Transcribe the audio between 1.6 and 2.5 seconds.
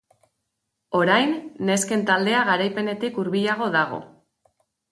nesken taldea